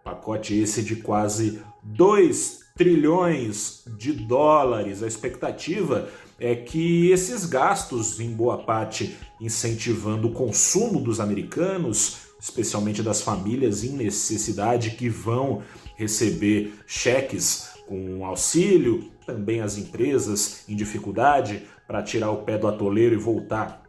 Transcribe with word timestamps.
pacote 0.03 0.53
esse 0.59 0.83
de 0.83 0.97
quase 0.97 1.59
2 1.81 2.59
trilhões 2.77 3.83
de 3.97 4.13
dólares. 4.13 5.01
A 5.01 5.07
expectativa 5.07 6.07
é 6.39 6.53
que 6.53 7.09
esses 7.09 7.47
gastos, 7.47 8.19
em 8.19 8.31
boa 8.31 8.59
parte 8.59 9.17
incentivando 9.39 10.27
o 10.27 10.33
consumo 10.33 10.99
dos 10.99 11.19
americanos, 11.19 12.27
especialmente 12.39 13.01
das 13.01 13.23
famílias 13.23 13.83
em 13.83 13.93
necessidade 13.93 14.91
que 14.91 15.09
vão 15.09 15.63
receber 15.95 16.75
cheques 16.85 17.70
com 17.91 18.25
auxílio, 18.25 19.11
também 19.25 19.59
as 19.59 19.77
empresas 19.77 20.63
em 20.69 20.77
dificuldade 20.77 21.67
para 21.85 22.01
tirar 22.01 22.31
o 22.31 22.37
pé 22.37 22.57
do 22.57 22.65
atoleiro 22.65 23.13
e 23.13 23.17
voltar 23.17 23.83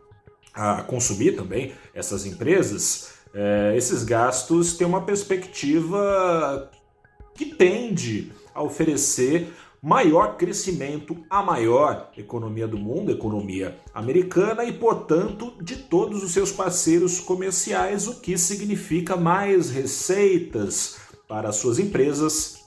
a 0.53 0.83
consumir 0.83 1.37
também 1.37 1.73
essas 1.95 2.27
empresas, 2.27 3.13
é, 3.33 3.75
esses 3.77 4.03
gastos 4.03 4.77
têm 4.77 4.89
uma 4.89 5.03
perspectiva 5.03 6.69
que 7.33 7.47
tende 7.47 8.33
a 8.53 8.61
oferecer 8.61 9.53
maior 9.81 10.37
crescimento 10.37 11.17
à 11.31 11.41
maior 11.41 12.11
economia 12.17 12.67
do 12.67 12.77
mundo, 12.77 13.13
economia 13.13 13.79
americana 13.95 14.65
e, 14.65 14.73
portanto, 14.73 15.55
de 15.63 15.77
todos 15.77 16.25
os 16.25 16.33
seus 16.33 16.51
parceiros 16.51 17.21
comerciais, 17.21 18.09
o 18.09 18.21
que 18.21 18.37
significa 18.37 19.17
mais 19.17 19.71
receitas 19.71 20.99
para 21.29 21.53
suas 21.53 21.79
empresas 21.79 22.62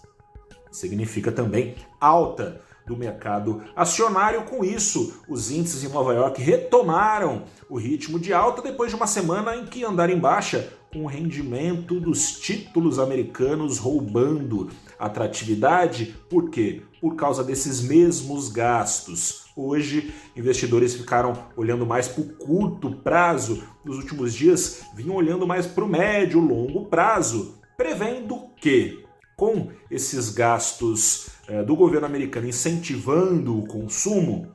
significa 0.76 1.32
também 1.32 1.76
alta 2.00 2.62
do 2.86 2.96
mercado 2.96 3.64
acionário. 3.76 4.44
Com 4.44 4.64
isso, 4.64 5.22
os 5.28 5.52
índices 5.52 5.84
em 5.84 5.90
Nova 5.90 6.14
York 6.14 6.42
retomaram 6.42 7.44
o 7.70 7.78
ritmo 7.78 8.20
de 8.20 8.34
alta 8.34 8.62
depois 8.62 8.90
de 8.90 8.96
uma 8.96 9.08
semana 9.08 9.56
em 9.56 9.66
que 9.66 9.84
andaram 9.84 10.14
em 10.14 10.20
baixa, 10.20 10.72
com 10.94 11.04
o 11.04 11.08
rendimento 11.08 12.00
dos 12.00 12.40
títulos 12.40 13.00
americanos 13.00 13.78
roubando 13.78 14.70
atratividade. 14.98 16.16
Por 16.30 16.50
quê? 16.50 16.84
Por 17.02 17.16
causa 17.16 17.44
desses 17.44 17.82
mesmos 17.82 18.48
gastos. 18.48 19.46
Hoje, 19.58 20.14
investidores 20.36 20.96
ficaram 20.96 21.34
olhando 21.56 21.86
mais 21.86 22.08
para 22.08 22.22
o 22.22 22.34
curto 22.36 22.92
prazo, 22.92 23.64
nos 23.84 23.98
últimos 23.98 24.34
dias 24.34 24.84
vinham 24.94 25.16
olhando 25.16 25.48
mais 25.48 25.66
para 25.66 25.84
o 25.84 25.88
médio, 25.88 26.40
longo 26.40 26.86
prazo, 26.86 27.56
prevendo 27.78 28.50
que 28.58 29.05
com 29.36 29.70
esses 29.92 30.30
gastos 30.30 31.28
é, 31.48 31.64
do 31.64 31.76
governo 31.76 32.08
americano 32.08 32.48
incentivando 32.48 33.58
o 33.58 33.68
consumo, 33.68 34.52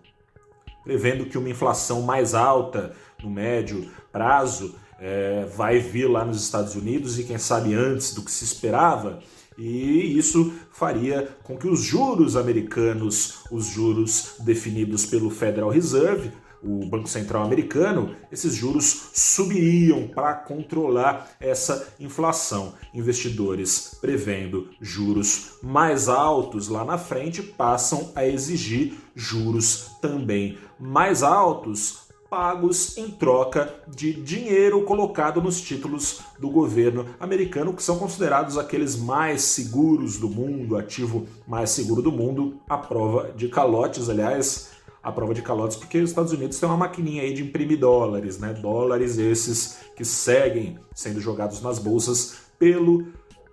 prevendo 0.83 1.27
que 1.27 1.39
uma 1.39 1.49
inflação 1.49 2.03
mais 2.03 2.35
alta 2.35 2.95
no 3.23 3.31
médio 3.31 3.91
prazo 4.11 4.75
é, 4.99 5.47
vai 5.57 5.79
vir 5.79 6.09
lá 6.09 6.25
nos 6.25 6.43
Estados 6.43 6.75
Unidos 6.75 7.19
e 7.19 7.25
quem 7.25 7.39
sabe 7.39 7.75
antes 7.75 8.15
do 8.15 8.23
que 8.23 8.31
se 8.31 8.45
esperava. 8.45 9.21
E 9.59 10.17
isso 10.17 10.53
faria 10.73 11.29
com 11.43 11.57
que 11.57 11.69
os 11.69 11.81
juros 11.81 12.37
americanos, 12.37 13.41
os 13.51 13.67
juros 13.67 14.37
definidos 14.41 15.05
pelo 15.05 15.29
Federal 15.29 15.69
Reserve, 15.69 16.33
o 16.63 16.87
Banco 16.87 17.09
Central 17.09 17.45
americano, 17.45 18.15
esses 18.31 18.55
juros 18.55 19.11
subiriam 19.13 20.09
para 20.09 20.35
controlar 20.35 21.31
essa 21.41 21.95
inflação. 21.99 22.75
Investidores 22.93 23.97
prevendo 24.01 24.71
juros 24.81 25.53
mais 25.63 26.09
altos 26.09 26.69
lá 26.69 26.85
na 26.85 26.99
frente 26.99 27.43
passam 27.43 28.13
a 28.15 28.27
exigir 28.27 28.95
juros 29.15 29.91
também 30.01 30.59
mais 30.79 31.23
altos 31.23 32.11
pagos 32.31 32.97
em 32.97 33.11
troca 33.11 33.75
de 33.89 34.13
dinheiro 34.13 34.83
colocado 34.85 35.43
nos 35.43 35.61
títulos 35.61 36.21
do 36.39 36.49
governo 36.49 37.07
americano, 37.19 37.75
que 37.75 37.83
são 37.83 37.99
considerados 37.99 38.57
aqueles 38.57 38.97
mais 38.97 39.43
seguros 39.43 40.17
do 40.17 40.31
mundo, 40.31 40.77
ativo 40.77 41.27
mais 41.47 41.71
seguro 41.71 42.01
do 42.01 42.13
mundo, 42.13 42.61
à 42.69 42.79
prova 42.79 43.33
de 43.35 43.49
calotes, 43.49 44.09
aliás, 44.09 44.71
a 45.03 45.11
prova 45.11 45.33
de 45.33 45.43
calotes, 45.43 45.77
porque 45.77 45.99
os 45.99 46.11
Estados 46.11 46.33
Unidos 46.33 46.59
têm 46.59 46.69
uma 46.69 46.77
maquininha 46.77 47.23
aí 47.23 47.33
de 47.33 47.43
imprimir 47.43 47.79
dólares, 47.79 48.39
né? 48.39 48.53
Dólares 48.53 49.19
esses 49.19 49.79
que 49.97 50.05
seguem 50.05 50.79
sendo 50.95 51.21
jogados 51.21 51.63
nas 51.63 51.79
bolsas 51.79 52.37
pelo 52.59 53.07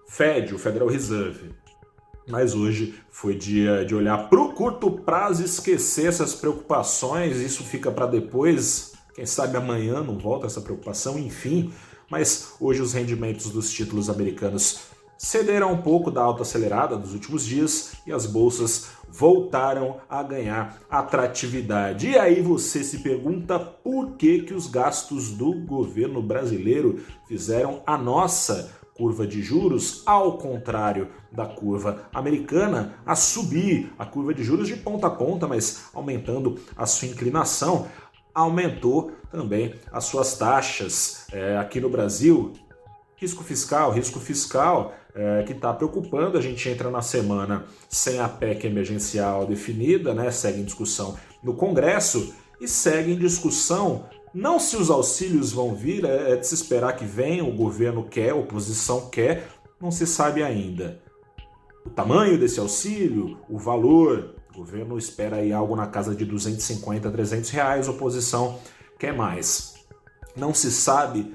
Fed, 0.07 0.53
o 0.53 0.59
Federal 0.59 0.89
Reserve. 0.89 1.51
Mas 2.27 2.53
hoje 2.53 2.95
foi 3.09 3.35
dia 3.35 3.85
de 3.85 3.95
olhar 3.95 4.29
para 4.29 4.41
o 4.41 4.51
curto 4.53 4.91
prazo 4.91 5.43
esquecer 5.43 6.07
essas 6.07 6.35
preocupações, 6.35 7.37
isso 7.37 7.63
fica 7.63 7.89
para 7.89 8.05
depois, 8.05 8.93
quem 9.15 9.25
sabe 9.25 9.55
amanhã 9.55 10.03
não 10.03 10.17
volta 10.17 10.45
essa 10.45 10.59
preocupação, 10.59 11.17
enfim. 11.17 11.71
Mas 12.11 12.53
hoje 12.59 12.81
os 12.81 12.93
rendimentos 12.93 13.49
dos 13.49 13.71
títulos 13.71 14.09
americanos 14.09 14.81
cederam 15.17 15.73
um 15.73 15.81
pouco 15.81 16.11
da 16.11 16.21
alta 16.21 16.43
acelerada 16.43 16.95
dos 16.95 17.13
últimos 17.13 17.45
dias 17.45 17.93
e 18.05 18.11
as 18.11 18.25
bolsas 18.25 18.89
voltaram 19.09 19.97
a 20.09 20.21
ganhar 20.21 20.79
atratividade. 20.89 22.09
E 22.09 22.17
aí 22.17 22.41
você 22.41 22.83
se 22.83 22.99
pergunta 22.99 23.57
por 23.57 24.11
que, 24.11 24.43
que 24.43 24.53
os 24.53 24.67
gastos 24.67 25.31
do 25.31 25.53
governo 25.53 26.21
brasileiro 26.21 26.99
fizeram 27.27 27.81
a 27.85 27.97
nossa 27.97 28.77
curva 28.97 29.27
de 29.27 29.43
juros, 29.43 30.01
ao 30.05 30.39
contrário 30.39 31.09
da 31.31 31.45
curva 31.45 32.07
americana, 32.11 32.95
a 33.05 33.15
subir 33.15 33.93
a 33.97 34.05
curva 34.05 34.33
de 34.33 34.43
juros 34.43 34.67
de 34.67 34.75
ponta 34.75 35.05
a 35.05 35.11
ponta, 35.11 35.47
mas 35.47 35.85
aumentando 35.93 36.59
a 36.75 36.85
sua 36.87 37.07
inclinação, 37.07 37.87
aumentou 38.33 39.11
também 39.31 39.75
as 39.91 40.05
suas 40.05 40.35
taxas. 40.37 41.27
É, 41.31 41.57
aqui 41.57 41.79
no 41.79 41.89
Brasil, 41.89 42.53
Risco 43.17 43.43
fiscal, 43.43 43.91
risco 43.91 44.19
fiscal 44.19 44.93
é, 45.13 45.43
que 45.43 45.51
está 45.51 45.73
preocupando. 45.73 46.37
A 46.37 46.41
gente 46.41 46.69
entra 46.69 46.89
na 46.89 47.01
semana 47.01 47.65
sem 47.89 48.19
a 48.19 48.29
PEC 48.29 48.67
emergencial 48.67 49.45
definida, 49.45 50.13
né? 50.13 50.31
segue 50.31 50.61
em 50.61 50.63
discussão 50.63 51.17
no 51.43 51.55
Congresso 51.55 52.33
e 52.61 52.67
segue 52.67 53.13
em 53.13 53.17
discussão 53.17 54.05
não 54.33 54.59
se 54.59 54.77
os 54.77 54.91
auxílios 54.91 55.51
vão 55.51 55.73
vir, 55.73 56.05
é, 56.05 56.33
é 56.33 56.35
de 56.35 56.45
se 56.45 56.53
esperar 56.53 56.95
que 56.95 57.05
venham, 57.05 57.49
o 57.49 57.55
governo 57.55 58.03
quer, 58.03 58.29
a 58.29 58.35
oposição 58.35 59.09
quer, 59.09 59.47
não 59.81 59.89
se 59.89 60.05
sabe 60.05 60.43
ainda. 60.43 61.01
O 61.83 61.89
tamanho 61.89 62.37
desse 62.37 62.59
auxílio, 62.59 63.39
o 63.49 63.57
valor, 63.57 64.35
o 64.53 64.57
governo 64.57 64.95
espera 64.95 65.37
aí 65.37 65.51
algo 65.51 65.75
na 65.75 65.87
casa 65.87 66.13
de 66.13 66.23
250, 66.23 67.09
300 67.09 67.49
reais, 67.49 67.87
a 67.87 67.91
oposição 67.91 68.59
quer 68.99 69.11
mais. 69.11 69.73
Não 70.35 70.53
se 70.53 70.71
sabe 70.71 71.33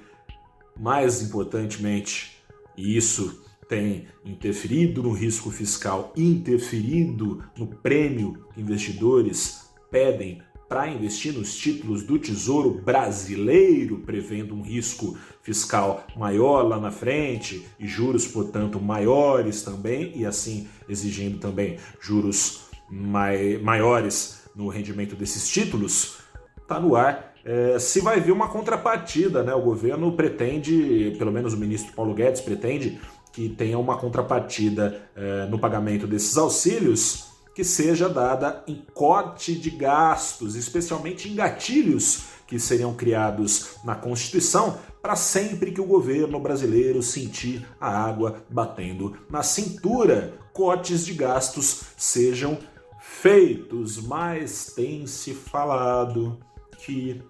mais 0.83 1.23
importantemente, 1.23 2.43
e 2.77 2.97
isso 2.97 3.41
tem 3.69 4.09
interferido 4.25 5.01
no 5.01 5.13
risco 5.13 5.49
fiscal, 5.49 6.13
interferido 6.17 7.45
no 7.57 7.69
prêmio 7.69 8.45
que 8.53 8.61
investidores 8.61 9.71
pedem 9.93 10.43
para 10.69 10.89
investir 10.89 11.35
nos 11.35 11.55
títulos 11.55 12.03
do 12.03 12.19
Tesouro 12.19 12.83
Brasileiro, 12.83 13.99
prevendo 13.99 14.57
um 14.57 14.63
risco 14.63 15.17
fiscal 15.41 16.05
maior 16.17 16.63
lá 16.63 16.81
na 16.81 16.91
frente 16.91 17.65
e 17.79 17.87
juros, 17.87 18.27
portanto, 18.27 18.81
maiores 18.81 19.63
também, 19.63 20.13
e 20.17 20.27
assim 20.27 20.67
exigindo 20.89 21.39
também 21.39 21.79
juros 22.01 22.63
mai 22.91 23.57
maiores 23.59 24.43
no 24.57 24.69
rendimento 24.69 25.15
desses 25.15 25.47
títulos, 25.47 26.19
está 26.61 26.81
no 26.81 26.97
ar. 26.97 27.32
É, 27.45 27.79
se 27.79 28.01
vai 28.01 28.21
vir 28.21 28.33
uma 28.33 28.49
contrapartida, 28.49 29.43
né? 29.43 29.55
O 29.55 29.63
governo 29.63 30.13
pretende, 30.13 31.15
pelo 31.19 31.33
menos 31.33 31.55
o 31.55 31.57
ministro 31.57 31.93
Paulo 31.93 32.15
Guedes 32.15 32.41
pretende, 32.41 33.01
que 33.33 33.49
tenha 33.49 33.79
uma 33.79 33.97
contrapartida 33.97 35.03
é, 35.17 35.47
no 35.47 35.59
pagamento 35.59 36.07
desses 36.07 36.37
auxílios 36.37 37.33
que 37.55 37.65
seja 37.65 38.09
dada 38.09 38.63
em 38.67 38.83
corte 38.95 39.55
de 39.55 39.71
gastos, 39.71 40.55
especialmente 40.55 41.29
em 41.29 41.35
gatilhos 41.35 42.25
que 42.47 42.59
seriam 42.59 42.95
criados 42.95 43.77
na 43.85 43.95
Constituição 43.95 44.79
para 45.03 45.17
sempre 45.17 45.73
que 45.73 45.81
o 45.81 45.87
governo 45.87 46.39
brasileiro 46.39 47.03
sentir 47.03 47.67
a 47.81 47.89
água 47.89 48.45
batendo 48.49 49.17
na 49.29 49.43
cintura, 49.43 50.35
cortes 50.53 51.05
de 51.05 51.13
gastos 51.15 51.83
sejam 51.97 52.59
feitos, 53.01 54.01
mas 54.01 54.73
tem 54.77 55.07
se 55.07 55.35
falado 55.35 56.39
que 56.79 57.21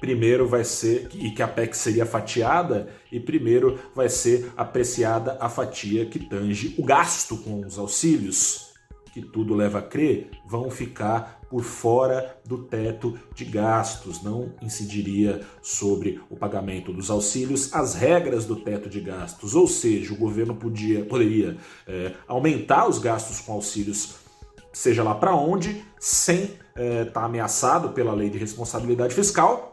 primeiro 0.00 0.46
vai 0.46 0.64
ser 0.64 1.08
e 1.14 1.30
que 1.30 1.42
a 1.42 1.48
PEC 1.48 1.76
seria 1.76 2.06
fatiada 2.06 2.88
e 3.10 3.18
primeiro 3.18 3.78
vai 3.94 4.08
ser 4.08 4.52
apreciada 4.56 5.36
a 5.40 5.48
fatia 5.48 6.06
que 6.06 6.18
tange 6.18 6.74
o 6.78 6.84
gasto 6.84 7.36
com 7.38 7.66
os 7.66 7.78
auxílios 7.78 8.68
que 9.12 9.22
tudo 9.22 9.54
leva 9.54 9.80
a 9.80 9.82
crer, 9.82 10.30
vão 10.46 10.70
ficar 10.70 11.40
por 11.50 11.62
fora 11.62 12.38
do 12.44 12.58
teto 12.58 13.18
de 13.34 13.44
gastos, 13.44 14.22
não 14.22 14.52
incidiria 14.62 15.40
sobre 15.62 16.20
o 16.30 16.36
pagamento 16.36 16.92
dos 16.92 17.10
auxílios 17.10 17.74
as 17.74 17.94
regras 17.94 18.44
do 18.44 18.56
teto 18.56 18.88
de 18.88 19.00
gastos, 19.00 19.54
ou 19.54 19.66
seja, 19.66 20.12
o 20.12 20.16
governo 20.16 20.54
podia, 20.54 21.04
poderia 21.04 21.56
é, 21.86 22.12
aumentar 22.26 22.88
os 22.88 22.98
gastos 22.98 23.40
com 23.40 23.52
auxílios, 23.52 24.16
seja 24.72 25.02
lá 25.02 25.14
para 25.14 25.34
onde, 25.34 25.82
sem 25.98 26.44
estar 26.44 26.58
é, 26.76 27.04
tá 27.06 27.24
ameaçado 27.24 27.90
pela 27.90 28.12
lei 28.12 28.30
de 28.30 28.38
responsabilidade 28.38 29.14
fiscal, 29.14 29.72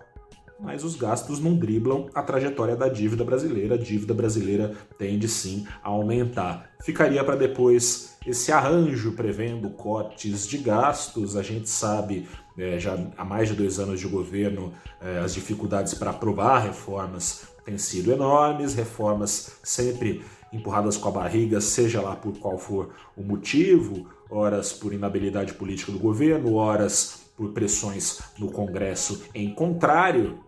mas 0.60 0.84
os 0.84 0.96
gastos 0.96 1.40
não 1.40 1.56
driblam 1.56 2.10
a 2.14 2.22
trajetória 2.22 2.76
da 2.76 2.88
dívida 2.88 3.24
brasileira. 3.24 3.76
A 3.76 3.78
dívida 3.78 4.14
brasileira 4.14 4.74
tende 4.98 5.28
sim 5.28 5.66
a 5.84 5.90
aumentar. 5.90 6.70
Ficaria 6.84 7.24
para 7.24 7.36
depois 7.36 8.16
esse 8.26 8.52
arranjo 8.52 9.12
prevendo 9.14 9.70
cortes 9.70 10.48
de 10.48 10.58
gastos. 10.58 11.36
A 11.36 11.44
gente 11.44 11.70
sabe, 11.70 12.28
é, 12.58 12.80
já 12.80 12.98
há 13.18 13.26
mais 13.26 13.50
de 13.50 13.56
dois 13.56 13.80
anos 13.80 14.00
de 14.00 14.08
governo, 14.08 14.74
é, 15.02 15.20
as 15.20 15.34
dificuldades 15.34 15.94
para 15.94 16.12
aprovar 16.12 16.60
reformas 16.60 17.48
têm 17.66 17.78
sido 17.78 18.12
enormes, 18.12 18.76
reformas 18.76 19.58
sempre 19.64 20.24
empurradas 20.52 20.98
com 20.98 21.10
a 21.10 21.12
barriga, 21.12 21.60
seja 21.60 22.02
lá 22.02 22.16
por 22.16 22.38
qual 22.38 22.58
for 22.58 22.94
o 23.16 23.24
motivo, 23.24 24.08
horas 24.30 24.72
por 24.72 24.94
inabilidade 24.94 25.54
política 25.54 25.92
do 25.92 26.00
governo, 26.00 26.56
horas 26.56 27.32
por 27.36 27.52
pressões 27.52 28.20
no 28.40 28.50
Congresso 28.50 29.24
em 29.34 29.54
contrário, 29.54 30.40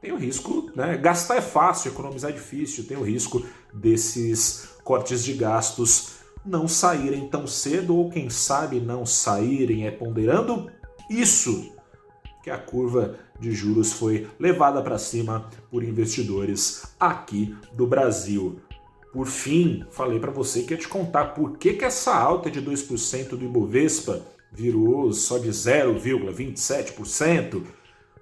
tem 0.00 0.12
o 0.12 0.16
risco, 0.16 0.70
né? 0.76 0.96
Gastar 0.96 1.36
é 1.36 1.40
fácil, 1.40 1.90
economizar 1.90 2.30
é 2.30 2.34
difícil, 2.34 2.86
tem 2.86 2.96
o 2.96 3.02
risco 3.02 3.44
desses 3.72 4.76
cortes 4.84 5.24
de 5.24 5.32
gastos 5.32 6.16
não 6.44 6.68
saírem 6.68 7.26
tão 7.28 7.46
cedo, 7.46 7.96
ou 7.96 8.08
quem 8.08 8.30
sabe 8.30 8.78
não 8.78 9.04
saírem, 9.04 9.86
é 9.86 9.90
ponderando 9.90 10.70
isso 11.10 11.74
que 12.42 12.50
a 12.50 12.58
curva 12.58 13.16
de 13.40 13.50
juros 13.50 13.92
foi 13.92 14.28
levada 14.38 14.80
para 14.80 14.98
cima 14.98 15.50
por 15.70 15.82
investidores 15.82 16.94
aqui 17.00 17.56
do 17.72 17.86
Brasil. 17.86 18.60
Por 19.16 19.26
fim, 19.26 19.84
falei 19.90 20.20
para 20.20 20.30
você 20.30 20.62
que 20.62 20.74
ia 20.74 20.78
te 20.78 20.86
contar 20.86 21.32
por 21.32 21.56
que, 21.56 21.72
que 21.72 21.86
essa 21.86 22.14
alta 22.14 22.50
de 22.50 22.60
2% 22.60 23.30
do 23.30 23.42
Ibovespa 23.42 24.20
virou 24.52 25.10
só 25.10 25.38
de 25.38 25.48
0,27%, 25.48 27.62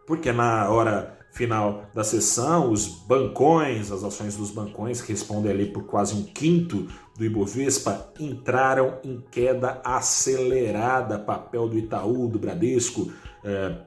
porque 0.06 0.30
na 0.30 0.70
hora 0.70 1.18
final 1.32 1.90
da 1.92 2.04
sessão, 2.04 2.70
os 2.70 2.86
bancões, 2.86 3.90
as 3.90 4.04
ações 4.04 4.36
dos 4.36 4.52
bancões, 4.52 5.02
que 5.02 5.10
respondem 5.10 5.50
ali 5.50 5.66
por 5.66 5.82
quase 5.82 6.14
um 6.14 6.22
quinto 6.22 6.86
do 7.18 7.24
Ibovespa, 7.24 8.12
entraram 8.20 9.00
em 9.02 9.20
queda 9.32 9.80
acelerada. 9.82 11.18
Papel 11.18 11.68
do 11.68 11.76
Itaú, 11.76 12.28
do 12.28 12.38
Bradesco, 12.38 13.10
é, 13.42 13.78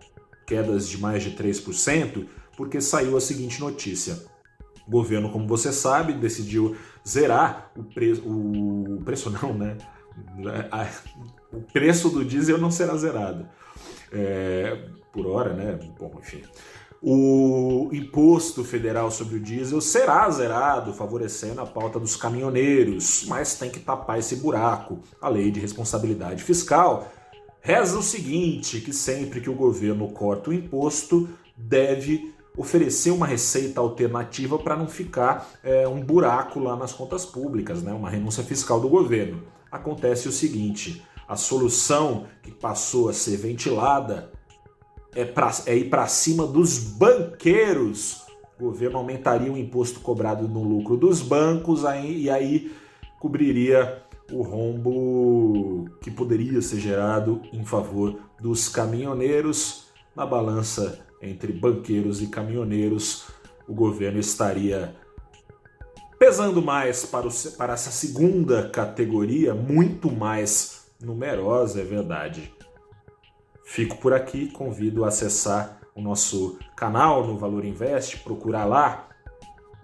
quedas 0.46 0.90
de 0.90 0.98
mais 0.98 1.24
de 1.24 1.32
3%, 1.32 2.28
porque 2.58 2.82
saiu 2.82 3.16
a 3.16 3.22
seguinte 3.22 3.62
notícia. 3.62 4.36
O 4.88 4.92
governo, 4.92 5.30
como 5.32 5.48
você 5.48 5.72
sabe, 5.72 6.14
decidiu 6.14 6.76
zerar 7.08 7.72
o, 7.76 7.84
pre 7.84 8.14
o 8.14 9.02
preço, 9.04 9.30
não, 9.42 9.54
né? 9.54 9.78
O 11.52 11.62
preço 11.62 12.10
do 12.10 12.24
diesel 12.24 12.58
não 12.58 12.72
será 12.72 12.96
zerado. 12.96 13.48
É, 14.12 14.90
por 15.12 15.28
hora, 15.28 15.54
né? 15.54 15.78
Bom, 16.00 16.12
enfim 16.20 16.42
o 17.02 17.90
imposto 17.94 18.64
federal 18.64 19.12
sobre 19.12 19.36
o 19.36 19.40
diesel 19.40 19.80
será 19.80 20.30
zerado, 20.30 20.94
favorecendo 20.94 21.62
a 21.62 21.66
pauta 21.66 22.00
dos 22.00 22.16
caminhoneiros, 22.16 23.26
mas 23.28 23.56
tem 23.56 23.70
que 23.70 23.80
tapar 23.80 24.20
esse 24.20 24.38
buraco. 24.38 25.00
A 25.22 25.30
lei 25.30 25.52
de 25.52 25.60
responsabilidade 25.60 26.44
fiscal 26.44 27.12
reza 27.62 27.98
o 27.98 28.04
seguinte: 28.04 28.82
que 28.82 28.92
sempre 28.92 29.42
que 29.42 29.50
o 29.50 29.56
governo 29.56 30.10
corta 30.10 30.50
o 30.50 30.54
imposto, 30.54 31.30
deve 31.56 32.34
oferecer 32.58 33.12
uma 33.12 33.28
receita 33.28 33.80
alternativa 33.80 34.58
para 34.58 34.76
não 34.76 34.88
ficar 34.88 35.48
é, 35.64 35.88
um 35.88 36.04
buraco 36.04 36.60
lá 36.60 36.76
nas 36.76 36.92
contas 36.92 37.24
públicas, 37.24 37.84
né? 37.84 37.94
uma 37.94 38.10
renúncia 38.10 38.44
fiscal 38.44 38.80
do 38.80 38.90
governo. 38.90 39.44
Acontece 39.72 40.28
o 40.28 40.32
seguinte: 40.32 41.04
a 41.28 41.36
solução 41.36 42.26
que 42.42 42.52
passou 42.52 43.10
a 43.10 43.14
ser 43.14 43.38
ventilada 43.38 44.32
é, 45.14 45.24
pra, 45.24 45.52
é 45.68 45.78
ir 45.78 45.90
para 45.90 46.08
cima 46.08 46.48
dos 46.48 46.80
banqueiros. 46.80 48.26
O 48.60 48.64
governo 48.66 48.98
aumentaria 48.98 49.54
o 49.54 49.58
imposto 49.58 50.00
cobrado 50.00 50.48
no 50.48 50.64
lucro 50.64 50.98
dos 50.98 51.22
bancos 51.22 51.86
aí, 51.86 52.24
e 52.24 52.30
aí 52.30 52.72
cobriria 53.20 54.02
o 54.32 54.42
rombo 54.42 55.86
que 56.02 56.10
poderia 56.10 56.60
ser 56.62 56.80
gerado 56.80 57.42
em 57.54 57.64
favor 57.64 58.20
dos 58.42 58.68
caminhoneiros. 58.68 59.86
Na 60.16 60.26
balança 60.26 61.07
entre 61.22 61.52
banqueiros 61.52 62.22
e 62.22 62.28
caminhoneiros, 62.28 63.28
o 63.68 63.74
governo 63.74 64.20
estaria 64.20 64.96
pesando 66.18 66.62
mais 66.62 67.06
para, 67.06 67.28
o, 67.28 67.32
para 67.58 67.74
essa 67.74 67.92
segunda 67.92 68.70
categoria, 68.70 69.54
muito 69.54 70.12
mais 70.12 70.88
numerosa, 71.02 71.82
é 71.82 71.84
verdade. 71.84 72.54
Fico 73.64 73.98
por 73.98 74.14
aqui, 74.14 74.48
convido 74.52 75.04
a 75.04 75.10
acessar 75.10 75.80
o 75.94 76.02
nosso 76.02 76.58
canal 76.76 77.26
no 77.26 77.38
Valor 77.38 77.66
Invest, 77.66 78.20
procurar 78.20 78.66
lá. 78.66 79.08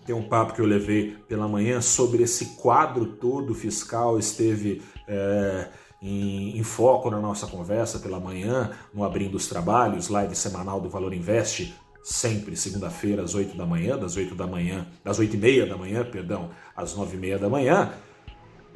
Tem 0.05 0.15
um 0.15 0.27
papo 0.27 0.53
que 0.53 0.61
eu 0.61 0.65
levei 0.65 1.17
pela 1.27 1.47
manhã 1.47 1.81
sobre 1.81 2.23
esse 2.23 2.57
quadro 2.57 3.05
todo 3.05 3.53
fiscal, 3.53 4.17
esteve 4.17 4.81
é, 5.07 5.69
em, 6.03 6.57
em, 6.57 6.63
foco 6.63 7.09
na 7.09 7.19
nossa 7.19 7.47
conversa 7.47 7.97
pela 7.97 8.19
manhã, 8.19 8.71
no 8.93 9.05
Abrindo 9.05 9.35
os 9.35 9.47
Trabalhos, 9.47 10.09
live 10.09 10.35
semanal 10.35 10.81
do 10.81 10.89
Valor 10.89 11.13
Invest, 11.13 11.73
sempre 12.03 12.57
segunda-feira 12.57 13.23
às 13.23 13.33
8 13.33 13.55
da 13.55 13.65
manhã, 13.65 13.97
das 13.97 14.17
8 14.17 14.35
da 14.35 14.45
manhã, 14.45 14.85
das 15.01 15.17
8 15.17 15.33
e 15.33 15.39
meia 15.39 15.65
da 15.65 15.77
manhã, 15.77 16.03
perdão, 16.03 16.49
às 16.75 16.93
9 16.93 17.15
e 17.15 17.19
meia 17.19 17.39
da 17.39 17.47
manhã. 17.47 17.93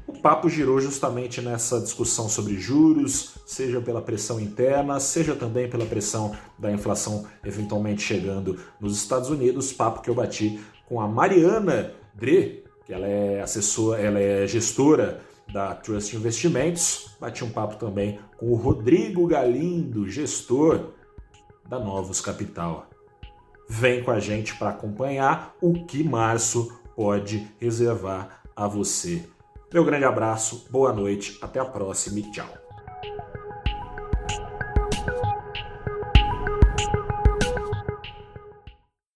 O 0.08 0.14
papo 0.14 0.48
girou 0.48 0.80
justamente 0.80 1.42
nessa 1.42 1.82
discussão 1.82 2.30
sobre 2.30 2.56
juros, 2.56 3.34
seja 3.46 3.82
pela 3.82 4.02
pressão 4.02 4.40
interna, 4.40 4.98
seja 5.02 5.36
também 5.36 5.70
pela 5.70 5.86
pressão 5.86 6.34
da 6.58 6.72
inflação 6.72 7.26
eventualmente 7.44 8.04
chegando 8.04 8.58
nos 8.80 8.96
Estados 8.96 9.30
Unidos. 9.30 9.74
Papo 9.74 10.02
que 10.02 10.10
eu 10.10 10.16
bati 10.16 10.62
com 10.86 11.02
a 11.02 11.08
Mariana 11.10 11.92
Dre, 12.16 12.64
que 12.86 12.94
ela 12.94 13.06
é 13.06 13.42
assessora, 13.42 14.02
ela 14.02 14.18
é 14.18 14.48
gestora 14.48 15.20
da 15.52 15.74
Trust 15.76 16.16
Investimentos. 16.16 17.16
Bati 17.20 17.44
um 17.44 17.50
papo 17.50 17.76
também 17.76 18.20
com 18.38 18.48
o 18.48 18.56
Rodrigo 18.56 19.28
Galindo, 19.28 20.08
gestor 20.10 20.92
da 21.68 21.80
Novos 21.80 22.22
Capital. 22.22 22.88
Vem 23.70 24.04
com 24.04 24.12
a 24.12 24.20
gente 24.20 24.56
para 24.56 24.70
acompanhar 24.70 25.54
o 25.62 25.86
que 25.86 26.04
março 26.04 26.80
pode 26.96 27.48
reservar 27.60 28.42
a 28.56 28.68
você. 28.68 29.28
Meu 29.72 29.84
grande 29.84 30.06
abraço, 30.06 30.66
boa 30.70 30.94
noite, 30.94 31.38
até 31.42 31.60
a 31.60 31.66
próxima 31.66 32.20
e 32.20 32.32
tchau. 32.32 32.67